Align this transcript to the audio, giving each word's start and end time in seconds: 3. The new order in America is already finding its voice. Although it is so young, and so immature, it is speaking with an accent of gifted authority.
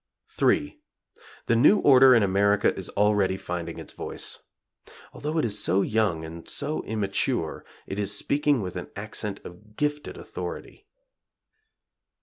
3. 0.29 0.79
The 1.45 1.55
new 1.55 1.77
order 1.77 2.15
in 2.15 2.23
America 2.23 2.75
is 2.75 2.89
already 2.89 3.37
finding 3.37 3.77
its 3.77 3.93
voice. 3.93 4.39
Although 5.13 5.37
it 5.37 5.45
is 5.45 5.63
so 5.63 5.83
young, 5.83 6.25
and 6.25 6.47
so 6.49 6.81
immature, 6.85 7.63
it 7.85 7.99
is 7.99 8.11
speaking 8.17 8.63
with 8.63 8.75
an 8.75 8.89
accent 8.95 9.41
of 9.45 9.75
gifted 9.75 10.17
authority. 10.17 10.87